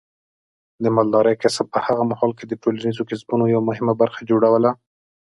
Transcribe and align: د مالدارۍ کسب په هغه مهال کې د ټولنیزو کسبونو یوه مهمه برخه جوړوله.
د 0.83 0.85
مالدارۍ 0.95 1.35
کسب 1.43 1.65
په 1.73 1.79
هغه 1.87 2.03
مهال 2.11 2.31
کې 2.37 2.45
د 2.47 2.53
ټولنیزو 2.63 3.07
کسبونو 3.09 3.43
یوه 3.53 3.63
مهمه 3.69 3.93
برخه 4.01 4.21
جوړوله. 4.29 4.71